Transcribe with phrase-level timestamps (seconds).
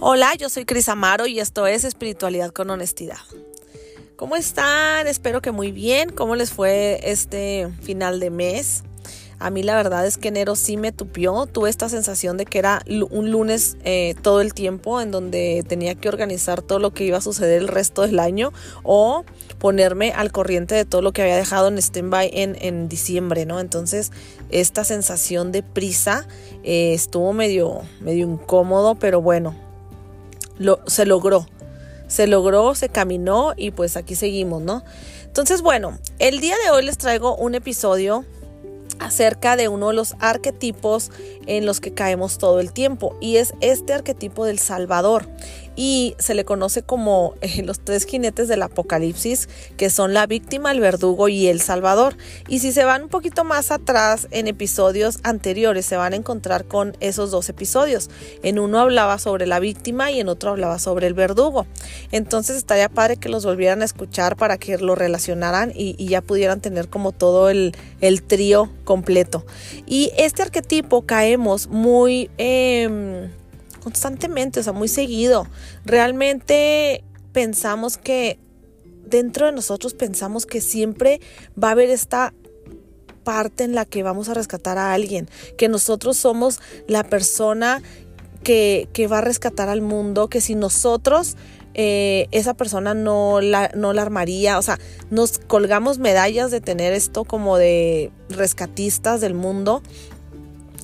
[0.00, 3.18] Hola, yo soy Cris Amaro y esto es Espiritualidad con Honestidad.
[4.14, 5.08] ¿Cómo están?
[5.08, 6.10] Espero que muy bien.
[6.10, 8.84] ¿Cómo les fue este final de mes?
[9.40, 11.46] A mí la verdad es que enero sí me tupió.
[11.46, 15.96] Tuve esta sensación de que era un lunes eh, todo el tiempo en donde tenía
[15.96, 18.52] que organizar todo lo que iba a suceder el resto del año
[18.84, 19.24] o
[19.58, 23.58] ponerme al corriente de todo lo que había dejado en stand-by en, en diciembre, ¿no?
[23.58, 24.12] Entonces
[24.50, 26.28] esta sensación de prisa
[26.62, 29.67] eh, estuvo medio, medio incómodo, pero bueno,
[30.86, 31.46] se logró.
[32.06, 34.82] Se logró, se caminó y pues aquí seguimos, ¿no?
[35.24, 38.24] Entonces, bueno, el día de hoy les traigo un episodio
[38.98, 41.10] acerca de uno de los arquetipos
[41.46, 45.28] en los que caemos todo el tiempo y es este arquetipo del Salvador
[45.78, 50.72] y se le conoce como eh, los tres jinetes del apocalipsis que son la víctima,
[50.72, 52.16] el verdugo y el salvador.
[52.48, 56.64] Y si se van un poquito más atrás en episodios anteriores se van a encontrar
[56.64, 58.10] con esos dos episodios.
[58.42, 61.64] En uno hablaba sobre la víctima y en otro hablaba sobre el verdugo.
[62.10, 66.60] Entonces estaría padre que los volvieran a escuchar para que lo relacionaran y, ya pudieran
[66.60, 69.46] tener como todo el, el trío completo.
[69.86, 73.28] Y este arquetipo caemos muy eh,
[73.88, 75.46] constantemente, o sea, muy seguido.
[75.86, 78.38] Realmente pensamos que
[79.06, 81.22] dentro de nosotros pensamos que siempre
[81.62, 82.34] va a haber esta
[83.24, 87.82] parte en la que vamos a rescatar a alguien, que nosotros somos la persona
[88.44, 91.38] que, va a rescatar al mundo, que si nosotros
[91.72, 94.78] eh, esa persona no la, no la armaría, o sea,
[95.10, 99.82] nos colgamos medallas de tener esto como de rescatistas del mundo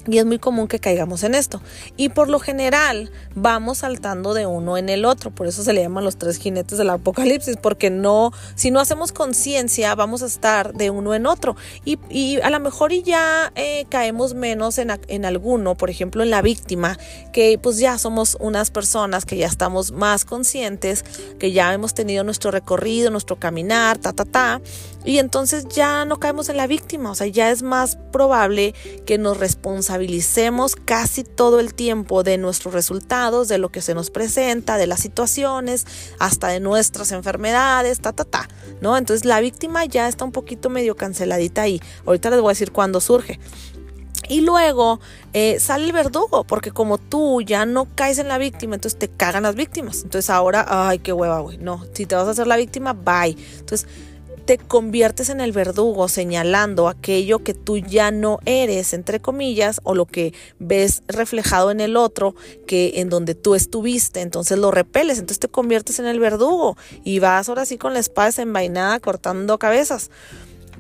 [0.06, 1.62] y es muy común que caigamos en esto.
[1.96, 5.30] Y por lo general vamos saltando de uno en el otro.
[5.30, 7.56] Por eso se le llaman los tres jinetes del apocalipsis.
[7.56, 11.56] Porque no, si no hacemos conciencia, vamos a estar de uno en otro.
[11.84, 15.74] Y, y a lo mejor y ya eh, caemos menos en, en alguno.
[15.74, 16.98] Por ejemplo, en la víctima.
[17.32, 21.04] Que pues ya somos unas personas que ya estamos más conscientes.
[21.38, 24.60] Que ya hemos tenido nuestro recorrido, nuestro caminar, ta, ta, ta.
[25.04, 27.10] Y entonces ya no caemos en la víctima.
[27.10, 28.74] O sea, ya es más probable
[29.06, 34.10] que nos responsabilicemos casi todo el tiempo de nuestros resultados, de lo que se nos
[34.10, 35.86] presenta, de las situaciones,
[36.18, 38.48] hasta de nuestras enfermedades, ta, ta, ta,
[38.80, 38.96] ¿no?
[38.96, 41.80] Entonces la víctima ya está un poquito medio canceladita ahí.
[42.06, 43.38] Ahorita les voy a decir cuándo surge.
[44.28, 45.00] Y luego
[45.34, 49.08] eh, sale el verdugo, porque como tú ya no caes en la víctima, entonces te
[49.08, 50.02] cagan las víctimas.
[50.02, 51.58] Entonces ahora, ay, qué hueva, güey.
[51.58, 53.36] No, si te vas a hacer la víctima, bye.
[53.58, 53.86] Entonces
[54.44, 59.94] te conviertes en el verdugo señalando aquello que tú ya no eres, entre comillas, o
[59.94, 62.34] lo que ves reflejado en el otro,
[62.66, 67.18] que en donde tú estuviste, entonces lo repeles, entonces te conviertes en el verdugo y
[67.18, 70.10] vas ahora sí con la espada desenvainada cortando cabezas.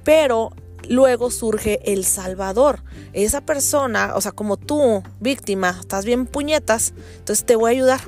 [0.04, 0.50] Pero
[0.88, 2.82] luego surge el salvador.
[3.14, 8.00] Esa persona, o sea, como tú, víctima, estás bien puñetas, entonces te voy a ayudar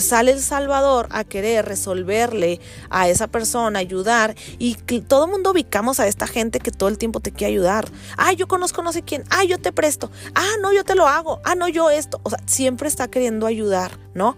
[0.00, 2.60] sale el Salvador a querer resolverle
[2.90, 6.98] a esa persona, ayudar, y todo el mundo ubicamos a esta gente que todo el
[6.98, 7.88] tiempo te quiere ayudar.
[8.16, 11.06] Ah, yo conozco no sé quién, ah, yo te presto, ah, no, yo te lo
[11.06, 12.20] hago, ah, no, yo esto.
[12.22, 14.36] O sea, siempre está queriendo ayudar, ¿no?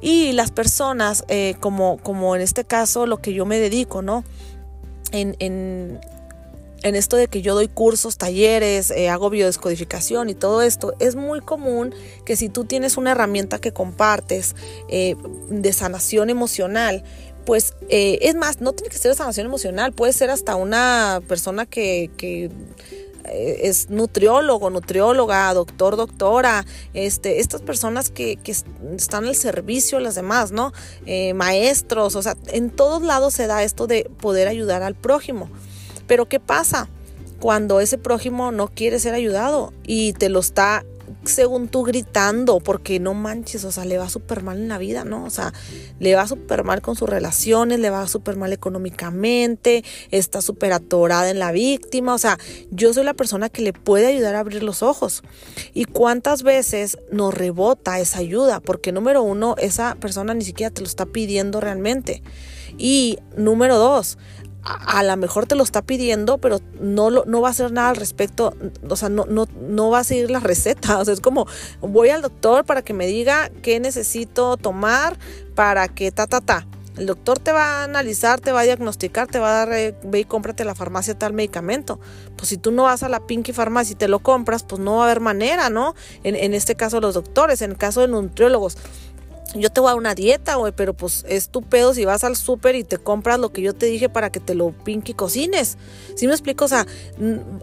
[0.00, 4.24] Y las personas, eh, como, como en este caso, lo que yo me dedico, ¿no?
[5.12, 6.00] En, en,
[6.82, 11.14] en esto de que yo doy cursos, talleres, eh, hago biodescodificación y todo esto, es
[11.14, 11.94] muy común
[12.24, 14.54] que si tú tienes una herramienta que compartes
[14.88, 15.16] eh,
[15.48, 17.04] de sanación emocional,
[17.44, 21.66] pues eh, es más, no tiene que ser sanación emocional, puede ser hasta una persona
[21.66, 22.50] que, que
[23.24, 30.16] es nutriólogo, nutrióloga, doctor, doctora, este, estas personas que, que están al servicio de las
[30.16, 30.72] demás, ¿no?
[31.34, 35.48] maestros, o sea, en todos lados se da esto de poder ayudar al prójimo.
[36.12, 36.90] Pero ¿qué pasa?
[37.40, 40.84] Cuando ese prójimo no quiere ser ayudado y te lo está
[41.24, 45.06] según tú gritando, porque no manches, o sea, le va súper mal en la vida,
[45.06, 45.24] ¿no?
[45.24, 45.54] O sea,
[46.00, 51.30] le va súper mal con sus relaciones, le va súper mal económicamente, está súper atorada
[51.30, 52.38] en la víctima, o sea,
[52.70, 55.22] yo soy la persona que le puede ayudar a abrir los ojos.
[55.72, 58.60] ¿Y cuántas veces nos rebota esa ayuda?
[58.60, 62.22] Porque número uno, esa persona ni siquiera te lo está pidiendo realmente.
[62.78, 64.18] Y número dos,
[64.64, 67.96] a, lo mejor te lo está pidiendo, pero no, no va a hacer nada al
[67.96, 68.54] respecto,
[68.88, 71.46] o sea, no, no, no va a seguir la receta, o sea, es como
[71.80, 75.18] voy al doctor para que me diga qué necesito tomar
[75.54, 76.66] para que ta, ta, ta.
[76.96, 79.94] El doctor te va a analizar, te va a diagnosticar, te va a dar, eh,
[80.04, 81.98] ve y cómprate la farmacia tal medicamento.
[82.36, 84.96] Pues si tú no vas a la Pinky Farmacia y te lo compras, pues no
[84.96, 85.94] va a haber manera, ¿no?
[86.22, 88.76] En, en este caso los doctores, en el caso de nutriólogos
[89.54, 92.36] yo te voy a una dieta, güey, pero pues es tu pedo si vas al
[92.36, 95.14] súper y te compras lo que yo te dije para que te lo pinque y
[95.14, 95.76] cocines.
[96.16, 96.64] ¿Sí me explico?
[96.64, 96.86] O sea,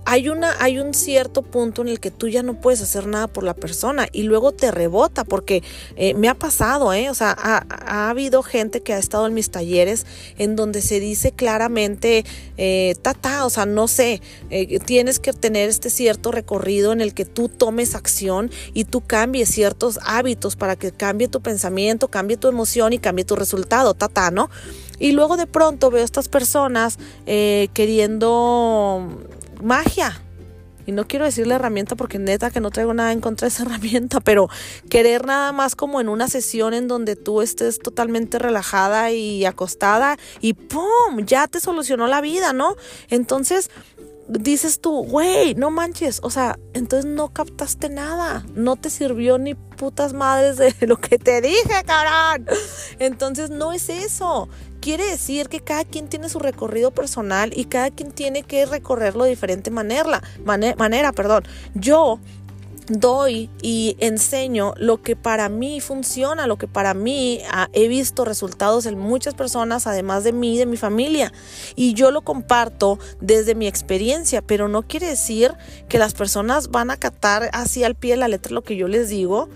[0.05, 3.27] hay, una, hay un cierto punto en el que tú ya no puedes hacer nada
[3.27, 5.63] por la persona y luego te rebota porque
[5.95, 7.09] eh, me ha pasado, ¿eh?
[7.09, 10.05] O sea, ha, habido gente que ha estado en mis talleres
[10.37, 12.25] en donde se dice claramente,
[12.57, 17.13] eh, tata, o sea, no sé, eh, tienes que tener este cierto recorrido en el
[17.13, 21.78] que tú tomes acción y tú cambies ciertos hábitos para que cambie tu pensamiento
[22.09, 24.49] cambie tu emoción y cambie tu resultado, tata, ¿no?
[24.99, 29.07] Y luego de pronto veo estas personas eh, queriendo
[29.61, 30.21] magia.
[30.85, 33.53] Y no quiero decir la herramienta porque neta que no traigo nada en contra de
[33.53, 34.49] esa herramienta, pero
[34.89, 40.17] querer nada más como en una sesión en donde tú estés totalmente relajada y acostada
[40.41, 41.25] y ¡pum!
[41.25, 42.75] Ya te solucionó la vida, ¿no?
[43.09, 43.69] Entonces,
[44.29, 49.55] dices tú, güey, no manches, o sea, entonces no captaste nada, no te sirvió ni
[49.55, 52.45] putas madres de lo que te dije, cabrón.
[52.99, 54.47] Entonces no es eso.
[54.81, 59.25] Quiere decir que cada quien tiene su recorrido personal y cada quien tiene que recorrerlo
[59.25, 61.43] de diferente manera, manera, perdón.
[61.73, 62.19] Yo
[62.89, 68.25] doy y enseño lo que para mí funciona, lo que para mí ah, he visto
[68.25, 71.31] resultados en muchas personas, además de mí de mi familia.
[71.75, 75.53] Y yo lo comparto desde mi experiencia, pero no quiere decir
[75.87, 78.87] que las personas van a catar así al pie de la letra lo que yo
[78.87, 79.49] les digo.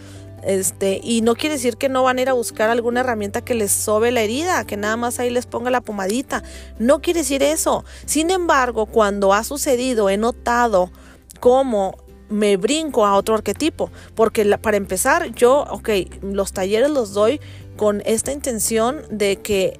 [0.45, 3.55] Este, y no quiere decir que no van a ir a buscar alguna herramienta que
[3.55, 6.43] les sobe la herida, que nada más ahí les ponga la pomadita.
[6.79, 7.85] No quiere decir eso.
[8.05, 10.91] Sin embargo, cuando ha sucedido, he notado
[11.39, 11.97] cómo
[12.33, 13.91] me brinco a otro arquetipo.
[14.15, 15.89] Porque para empezar, yo, ok,
[16.21, 17.39] los talleres los doy
[17.77, 19.79] con esta intención de que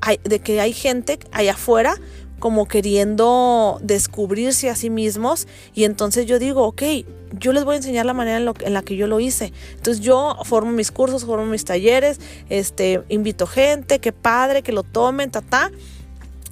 [0.00, 1.94] hay, de que hay gente allá afuera
[2.38, 6.82] como queriendo descubrirse a sí mismos y entonces yo digo, ok,
[7.38, 9.52] yo les voy a enseñar la manera en, en, la que yo lo hice.
[9.76, 12.18] Entonces yo formo mis cursos, formo mis talleres,
[12.48, 15.70] este, invito gente, que padre, que lo tomen, ta, ta.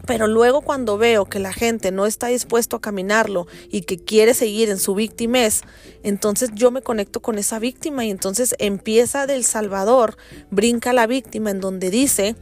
[0.08, 4.32] Pero luego cuando veo que la gente no está dispuesto a caminarlo y que quiere
[4.32, 5.64] seguir en su víctimas,
[6.02, 10.16] entonces yo me conecto con esa víctima y entonces empieza del Salvador,
[10.50, 12.36] brinca la víctima en donde dice,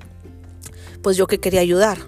[1.03, 1.99] pues yo que quería ayudar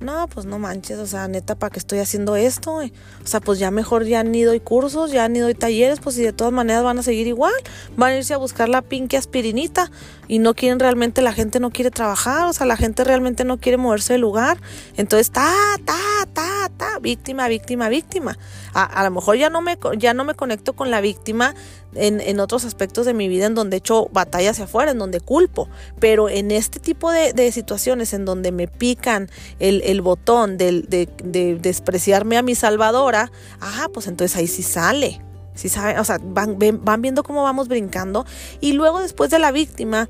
[0.00, 2.76] no, pues no manches, o sea, neta, ¿para qué estoy haciendo esto?
[2.76, 6.22] O sea, pues ya mejor ya ni doy cursos, ya ni doy talleres, pues si
[6.22, 7.52] de todas maneras van a seguir igual,
[7.96, 9.90] van a irse a buscar la pinque aspirinita
[10.26, 13.58] y no quieren realmente, la gente no quiere trabajar, o sea, la gente realmente no
[13.58, 14.58] quiere moverse del lugar.
[14.96, 15.52] Entonces, ta,
[15.84, 15.98] ta,
[16.32, 18.38] ta, ta, víctima, víctima, víctima.
[18.72, 21.54] A, a lo mejor ya no, me, ya no me conecto con la víctima
[21.94, 24.98] en, en, otros aspectos de mi vida en donde he hecho batalla hacia afuera, en
[24.98, 30.00] donde culpo, pero en este tipo de, de situaciones en donde me pican el, el
[30.00, 35.20] botón de, de, de, despreciarme a mi salvadora, ah, pues entonces ahí sí sale.
[35.54, 38.24] Sí saben, o sea, van, van viendo cómo vamos brincando
[38.60, 40.08] y luego después de la víctima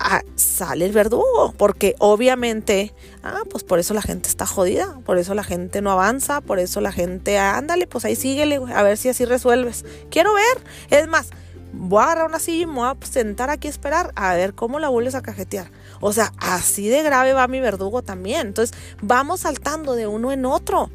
[0.00, 2.92] ah, sale el verdugo, porque obviamente,
[3.22, 6.58] ah, pues por eso la gente está jodida, por eso la gente no avanza, por
[6.58, 9.84] eso la gente, ándale, pues ahí síguele, a ver si así resuelves.
[10.10, 11.28] Quiero ver, es más,
[11.72, 14.88] voy a agarrar una silla voy a sentar aquí a esperar a ver cómo la
[14.88, 15.70] vuelves a cajetear.
[16.00, 18.48] O sea, así de grave va mi verdugo también.
[18.48, 20.90] Entonces, vamos saltando de uno en otro.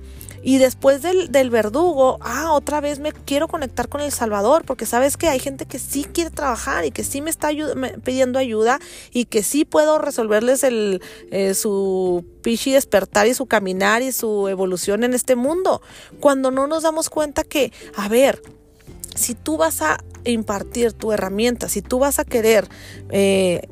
[0.48, 4.86] Y después del, del, verdugo, ah, otra vez me quiero conectar con el Salvador, porque
[4.86, 7.50] sabes que hay gente que sí quiere trabajar y que sí me está
[8.04, 8.80] pidiendo ayuda
[9.12, 11.02] y que sí puedo resolverles el,
[11.32, 15.82] eh, su pichi despertar y su caminar y su evolución en este mundo.
[16.20, 18.44] Cuando no nos damos cuenta que, a ver,
[19.16, 22.70] si tú vas a impartir tu herramienta, si tú vas a querer
[23.10, 23.68] eh,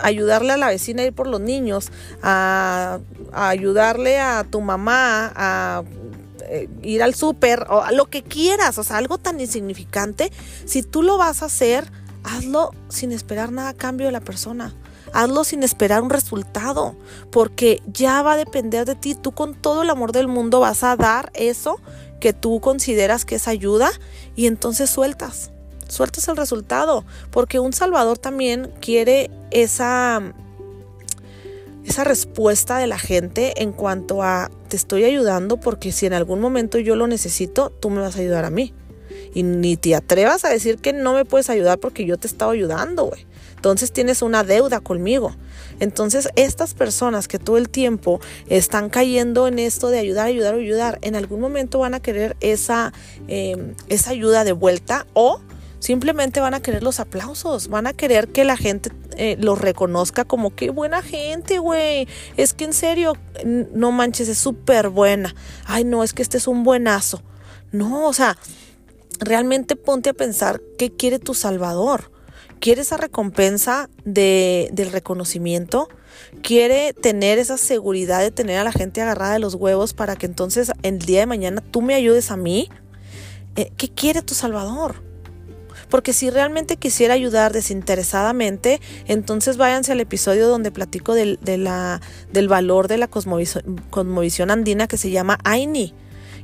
[0.00, 1.90] ayudarle a la vecina a ir por los niños,
[2.22, 3.00] a,
[3.32, 5.82] ayudarle a tu mamá a
[6.54, 10.30] eh, ir al súper o a lo que quieras, o sea, algo tan insignificante,
[10.66, 11.90] si tú lo vas a hacer,
[12.24, 14.74] hazlo sin esperar nada a cambio de la persona.
[15.14, 16.94] Hazlo sin esperar un resultado,
[17.30, 19.14] porque ya va a depender de ti.
[19.14, 21.80] Tú con todo el amor del mundo vas a dar eso
[22.20, 23.90] que tú consideras que es ayuda
[24.36, 25.52] y entonces sueltas
[25.92, 30.32] sueltas el resultado, porque un salvador también quiere esa
[31.84, 36.40] esa respuesta de la gente en cuanto a te estoy ayudando porque si en algún
[36.40, 38.74] momento yo lo necesito, tú me vas a ayudar a mí.
[39.34, 42.30] Y ni te atrevas a decir que no me puedes ayudar porque yo te he
[42.30, 43.26] estado ayudando, güey.
[43.56, 45.36] Entonces tienes una deuda conmigo.
[45.80, 50.98] Entonces estas personas que todo el tiempo están cayendo en esto de ayudar, ayudar, ayudar,
[51.02, 52.92] en algún momento van a querer esa,
[53.28, 55.40] eh, esa ayuda de vuelta o
[55.82, 60.24] Simplemente van a querer los aplausos, van a querer que la gente eh, los reconozca
[60.24, 62.06] como qué buena gente, güey.
[62.36, 65.34] Es que en serio, no manches, es súper buena.
[65.64, 67.24] Ay, no, es que este es un buenazo.
[67.72, 68.38] No, o sea,
[69.18, 72.12] realmente ponte a pensar qué quiere tu Salvador.
[72.60, 75.88] quiere esa recompensa de, del reconocimiento,
[76.44, 80.26] quiere tener esa seguridad de tener a la gente agarrada de los huevos para que
[80.26, 82.68] entonces el día de mañana tú me ayudes a mí.
[83.56, 85.11] Eh, ¿Qué quiere tu Salvador?
[85.92, 92.00] Porque si realmente quisiera ayudar desinteresadamente, entonces váyanse al episodio donde platico del, de la,
[92.32, 95.92] del valor de la cosmovisión, andina que se llama Aini.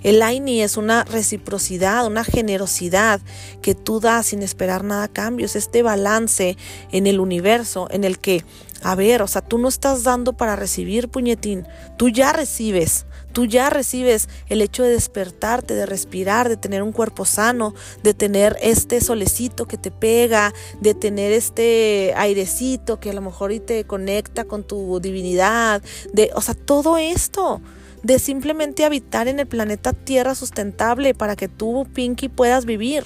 [0.03, 3.23] El Aini es una reciprocidad, una generosidad
[3.63, 5.47] que tú das sin esperar nada a cambio.
[5.47, 6.59] Es este balance
[6.93, 8.45] en el universo en el que,
[8.83, 13.07] a ver, o sea, tú no estás dando para recibir, puñetín, tú ya recibes.
[13.33, 18.15] Tú ya recibes el hecho de despertarte, de respirar, de tener un cuerpo sano, de
[18.15, 23.61] tener este solecito que te pega, de tener este airecito que a lo mejor y
[23.61, 25.83] te conecta con tu divinidad,
[26.13, 27.61] de, o sea, todo esto
[28.03, 33.05] de simplemente habitar en el planeta Tierra sustentable para que tú, Pinky, puedas vivir.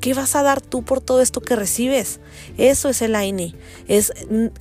[0.00, 2.20] ¿Qué vas a dar tú por todo esto que recibes?
[2.56, 3.54] Eso es el AINI,
[3.86, 4.12] es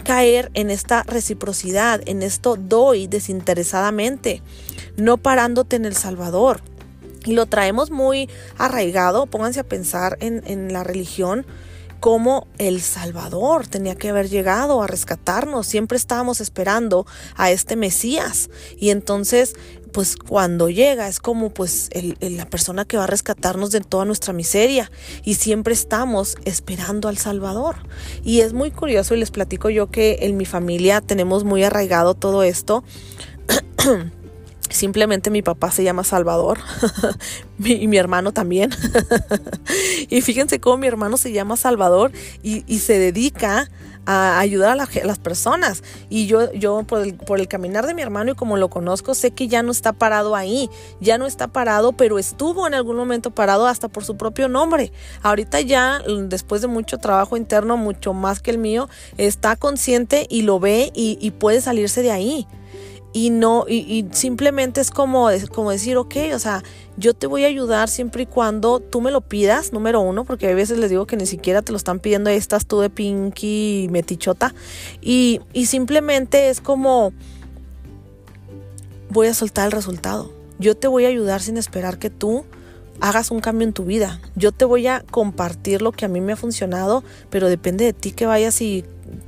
[0.04, 4.42] caer en esta reciprocidad, en esto doy desinteresadamente,
[4.98, 6.62] no parándote en el Salvador.
[7.26, 11.46] Y lo traemos muy arraigado, pónganse a pensar en, en la religión,
[12.00, 15.68] como el Salvador tenía que haber llegado a rescatarnos.
[15.68, 17.06] Siempre estábamos esperando
[17.36, 18.50] a este Mesías.
[18.78, 19.56] Y entonces,
[19.92, 24.34] pues cuando llega es como pues la persona que va a rescatarnos de toda nuestra
[24.34, 24.92] miseria.
[25.24, 27.78] Y siempre estamos esperando al Salvador.
[28.24, 32.14] Y es muy curioso y les platico yo que en mi familia tenemos muy arraigado
[32.14, 32.84] todo esto.
[34.70, 36.60] Simplemente mi papá se llama Salvador
[37.60, 38.70] y mi hermano también.
[40.10, 42.12] y fíjense cómo mi hermano se llama Salvador
[42.44, 43.70] y, se dedica
[44.12, 45.84] a ayudar a, las personas.
[46.10, 49.14] Y yo, yo por, el, por el caminar de mi hermano y como lo conozco,
[49.14, 50.68] sé que ya no está parado ahí,
[51.00, 54.92] ya no está parado, pero estuvo en algún momento parado hasta por su propio nombre.
[55.22, 60.42] Ahorita ya, después de mucho trabajo interno, mucho más que el mío, está consciente y
[60.42, 62.48] lo ve y, y puede salirse de ahí
[63.12, 66.64] y no, y, simplemente es como, como decir, ok, o sea,
[67.00, 70.50] yo te voy a ayudar siempre y cuando tú me lo pidas, número uno, porque
[70.50, 73.88] a veces les digo que ni siquiera te lo están pidiendo, estás tú de pinky
[73.90, 74.54] metichota,
[75.02, 77.14] y, y simplemente es como,
[79.10, 82.44] voy a soltar el resultado, yo te voy a ayudar sin esperar que tú
[83.00, 86.20] hagas un cambio en tu vida, yo te voy a compartir lo que a mí
[86.20, 88.84] me ha funcionado, pero depende de ti que vayas y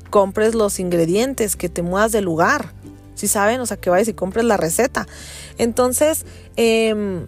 [0.10, 2.74] compres los ingredientes, que te muevas de lugar.
[3.16, 5.08] Si saben, o sea, que vayas y compres la receta.
[5.58, 6.26] Entonces,
[6.56, 7.26] em,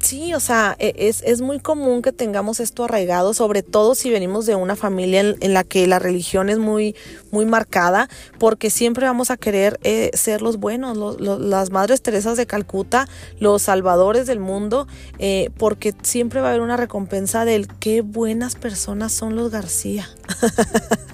[0.00, 4.46] sí, o sea, e, es, muy común que tengamos esto arraigado, sobre todo si venimos
[4.46, 6.94] de una familia en, la que la religión es muy,
[7.30, 12.46] muy marcada, porque siempre vamos a querer eh, ser los buenos, las madres Teresas de
[12.46, 13.08] Calcuta,
[13.40, 14.86] los salvadores del mundo,
[15.18, 20.08] eh, porque siempre va a haber una recompensa del qué buenas personas son los García.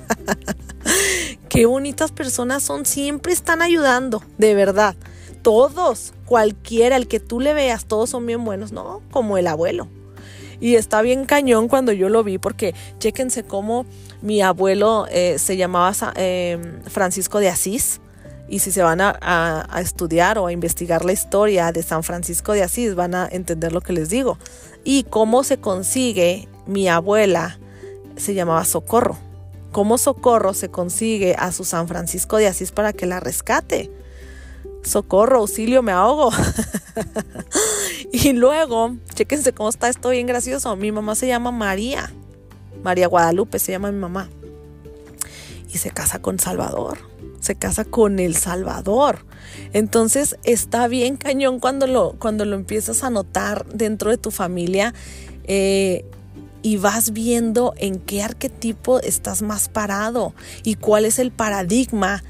[1.48, 4.94] qué bonitas personas son, siempre están ayudando, de verdad.
[5.44, 9.00] Todos, cualquiera, el que tú le veas, todos son bien buenos, ¿no?
[9.12, 9.86] Como el abuelo.
[10.60, 13.86] Y está bien cañón cuando yo lo vi, porque chéquense cómo
[14.22, 18.00] mi abuelo eh, se llamaba em, Francisco de Asís.
[18.48, 22.52] Y si se van a, a, estudiar o a investigar la historia de San Francisco
[22.52, 24.38] de Asís, van a entender lo que les digo.
[24.82, 27.58] Y cómo se consigue mi abuela,
[28.16, 29.18] se llamaba Socorro
[29.74, 33.90] cómo Socorro se consigue a su San Francisco de Asís para que la rescate.
[34.84, 36.30] Socorro, auxilio, me ahogo.
[38.12, 40.76] y luego, chéquense cómo está esto bien gracioso.
[40.76, 42.12] Mi mamá se llama María.
[42.82, 44.28] María Guadalupe se llama mi mamá.
[45.72, 46.98] Y se casa con Salvador.
[47.40, 49.24] Se casa con el Salvador.
[49.72, 54.94] Entonces está bien cañón cuando lo, cuando lo empiezas a notar dentro de tu familia.
[55.44, 56.04] Eh,
[56.64, 62.24] y vas viendo en qué arquetipo estás más parado y cuál es el paradigma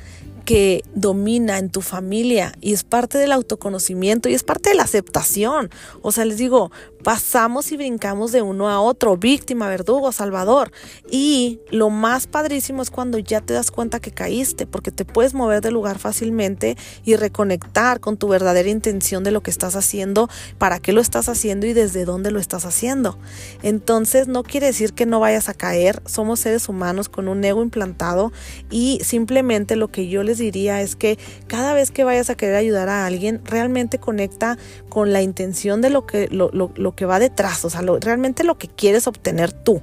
[0.45, 4.83] que domina en tu familia y es parte del autoconocimiento y es parte de la
[4.83, 5.71] aceptación.
[6.03, 6.71] O sea, les digo,
[7.05, 10.73] pasamos y brincamos de uno a otro, víctima, verdugo, salvador.
[11.11, 15.35] Y lo más padrísimo es cuando ya te das cuenta que caíste, porque te puedes
[15.35, 20.29] mover de lugar fácilmente y reconectar con tu verdadera intención de lo que estás haciendo,
[20.59, 23.19] para qué lo estás haciendo y desde dónde lo estás haciendo.
[23.63, 27.63] Entonces no quiere decir que no vayas a caer, somos seres humanos con un ego
[27.63, 28.33] implantado
[28.71, 31.19] y simplemente lo que yo les diría es que
[31.49, 34.57] cada vez que vayas a querer ayudar a alguien, realmente conecta
[34.89, 36.49] con la intención de lo que lo,
[36.97, 39.83] que va detrás, o sea, realmente lo que quieres obtener tú.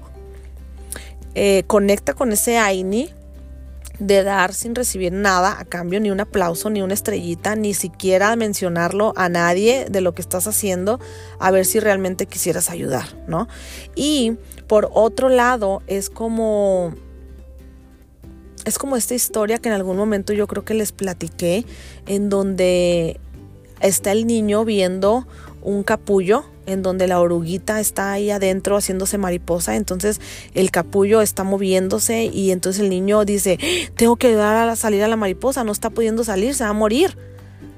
[1.33, 3.13] Eh, conecta con ese AINI,
[4.01, 8.35] de dar sin recibir nada a cambio, ni un aplauso, ni una estrellita, ni siquiera
[8.35, 10.99] mencionarlo a nadie de lo que estás haciendo,
[11.39, 13.47] a ver si realmente quisieras ayudar, ¿no?
[13.95, 14.37] Y
[14.67, 16.95] por otro lado, es como
[18.65, 21.65] es como esta historia que en algún momento yo creo que les platiqué,
[22.07, 23.19] en donde
[23.81, 25.27] está el niño viendo
[25.61, 30.19] un capullo en donde la oruguita está ahí adentro haciéndose mariposa, entonces
[30.53, 33.59] el capullo está moviéndose y entonces el niño dice,
[33.95, 36.73] tengo que ayudar a salir a la mariposa, no está pudiendo salir, se va a
[36.73, 37.17] morir.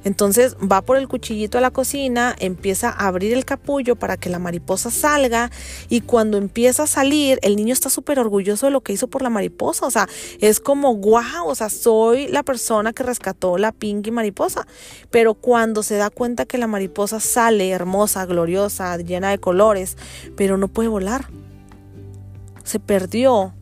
[0.03, 4.29] Entonces va por el cuchillito a la cocina, empieza a abrir el capullo para que
[4.29, 5.51] la mariposa salga
[5.89, 9.21] y cuando empieza a salir, el niño está súper orgulloso de lo que hizo por
[9.21, 9.85] la mariposa.
[9.85, 10.07] O sea,
[10.39, 14.67] es como, wow, o sea, soy la persona que rescató la pinky mariposa.
[15.09, 19.97] Pero cuando se da cuenta que la mariposa sale hermosa, gloriosa, llena de colores,
[20.35, 21.27] pero no puede volar,
[22.63, 23.53] se perdió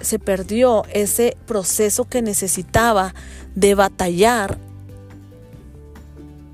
[0.00, 3.14] se perdió ese proceso que necesitaba
[3.54, 4.58] de batallar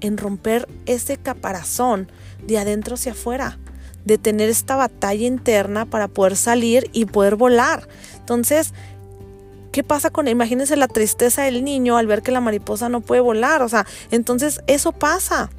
[0.02, 2.11] en romper ese caparazón
[2.47, 3.59] de adentro hacia afuera,
[4.04, 7.88] de tener esta batalla interna para poder salir y poder volar.
[8.16, 8.75] Entonces,
[9.71, 13.21] ¿qué pasa con, imagínense la tristeza del niño al ver que la mariposa no puede
[13.21, 13.62] volar?
[13.62, 15.50] O sea, entonces eso pasa.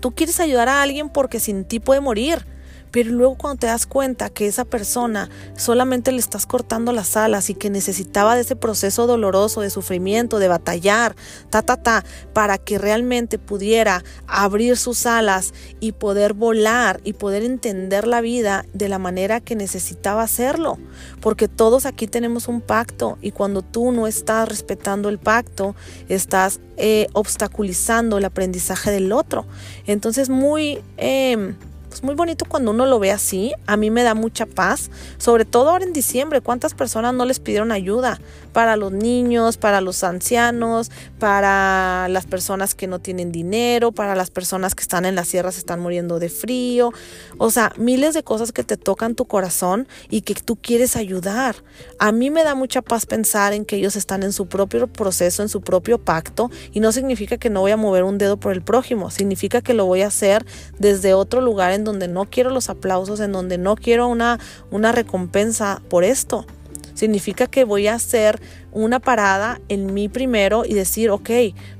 [0.00, 2.44] Tú quieres ayudar a alguien porque sin ti puede morir.
[2.90, 7.50] Pero luego cuando te das cuenta que esa persona solamente le estás cortando las alas
[7.50, 11.14] y que necesitaba de ese proceso doloroso de sufrimiento, de batallar,
[11.50, 17.44] ta, ta, ta, para que realmente pudiera abrir sus alas y poder volar y poder
[17.44, 20.78] entender la vida de la manera que necesitaba hacerlo.
[21.20, 25.74] Porque todos aquí tenemos un pacto y cuando tú no estás respetando el pacto,
[26.08, 29.46] estás eh, obstaculizando el aprendizaje del otro.
[29.86, 30.82] Entonces muy...
[30.96, 31.54] Eh,
[31.90, 33.52] pues muy bonito cuando uno lo ve así.
[33.66, 36.40] A mí me da mucha paz, sobre todo ahora en diciembre.
[36.40, 38.20] ¿Cuántas personas no les pidieron ayuda?
[38.52, 44.30] Para los niños, para los ancianos, para las personas que no tienen dinero, para las
[44.30, 46.92] personas que están en las sierras están muriendo de frío.
[47.38, 51.56] O sea, miles de cosas que te tocan tu corazón y que tú quieres ayudar.
[51.98, 55.42] A mí me da mucha paz pensar en que ellos están en su propio proceso,
[55.42, 58.52] en su propio pacto y no significa que no voy a mover un dedo por
[58.52, 60.44] el prójimo, significa que lo voy a hacer
[60.78, 64.38] desde otro lugar en donde no quiero los aplausos, en donde no quiero una,
[64.70, 66.46] una recompensa por esto.
[66.94, 68.40] Significa que voy a hacer
[68.72, 71.30] una parada en mí primero y decir, ok,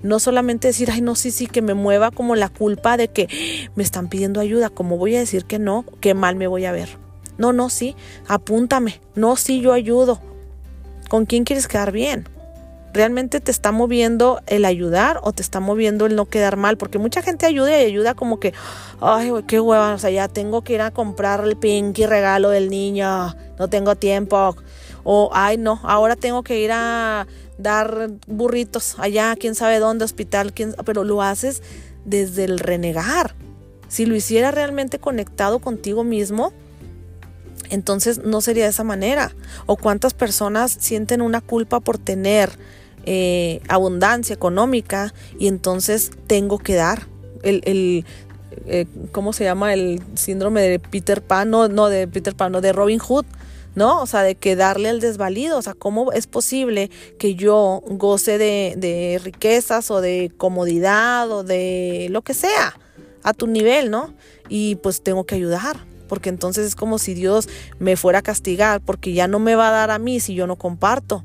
[0.03, 3.29] no solamente decir, ay, no, sí, sí, que me mueva como la culpa de que
[3.75, 6.73] me están pidiendo ayuda, como voy a decir que no, qué mal me voy a
[6.73, 6.89] ver.
[7.39, 7.97] No, no, sí,
[8.29, 10.21] apúntame, no, sí, yo ayudo.
[11.09, 12.29] ¿Con quién quieres quedar bien?
[12.93, 16.77] ¿Realmente te está moviendo el ayudar o te está moviendo el no quedar mal?
[16.77, 18.53] Porque mucha gente ayuda y ayuda como que,
[19.01, 22.69] ay, qué hueva, o sea, ya tengo que ir a comprar el pinky regalo del
[22.69, 24.57] niño, no tengo tiempo.
[25.05, 27.27] O, ay, no, ahora tengo que ir a
[27.59, 31.63] dar burritos allá, quién sabe dónde, hospital, quién, pero lo haces
[32.05, 33.35] desde el renegar.
[33.89, 36.53] Si lo hiciera realmente conectado contigo mismo,
[37.71, 39.33] entonces no sería de esa manera.
[39.67, 42.51] O cuántas personas sienten una culpa por tener
[43.05, 47.07] eh, abundancia económica y entonces tengo que dar.
[47.43, 48.05] El, el
[48.67, 49.73] eh, ¿cómo se llama?
[49.73, 53.25] El síndrome de Peter Pan, no, no de Peter Pan, no de Robin Hood,
[53.75, 54.01] ¿no?
[54.01, 58.39] O sea, de que darle el desvalido, o sea, ¿cómo es posible que yo goce
[58.39, 62.79] de, de riquezas o de comodidad o de lo que sea
[63.23, 64.15] a tu nivel, ¿no?
[64.49, 65.77] Y pues tengo que ayudar
[66.11, 69.69] porque entonces es como si Dios me fuera a castigar, porque ya no me va
[69.69, 71.23] a dar a mí si yo no comparto.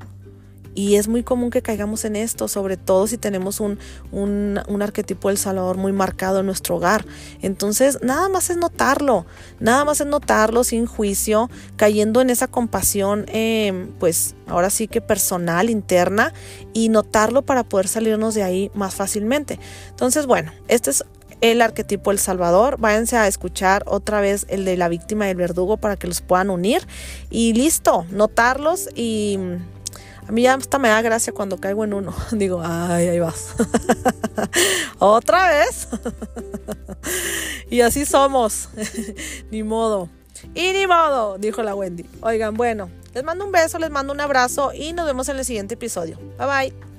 [0.76, 3.80] Y es muy común que caigamos en esto, sobre todo si tenemos un,
[4.12, 7.06] un, arquetipo del Salvador muy marcado en nuestro hogar.
[7.42, 9.26] Entonces, nada más es notarlo,
[9.60, 15.02] nada más es notarlo sin juicio, cayendo en esa compasión, eh, pues ahora sí que
[15.02, 16.34] personal, interna,
[16.74, 19.60] y notarlo para poder salirnos de ahí más fácilmente.
[19.90, 21.06] Entonces, bueno, este es
[21.42, 22.78] el arquetipo del Salvador.
[22.80, 26.22] Váyanse a escuchar otra vez el de la víctima y el verdugo para que los
[26.22, 26.88] puedan unir.
[27.30, 29.40] Y listo, notarlos y
[30.28, 32.14] a mí ya hasta me da gracia cuando caigo en uno.
[32.32, 33.56] Digo, ay, ahí vas.
[35.00, 35.88] Otra vez.
[37.70, 38.70] y así somos.
[39.52, 40.10] ni modo.
[40.54, 42.06] Y ni modo, dijo la Wendy.
[42.22, 45.46] Oigan, bueno, les mando un beso, les mando un abrazo y nos vemos en el
[45.46, 46.18] siguiente episodio.
[46.38, 46.95] Bye bye.